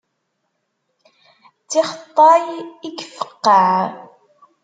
D 1.63 1.67
tixeṭṭay 1.69 2.45
i 2.87 2.89
ifeqqeɛ. 3.05 3.79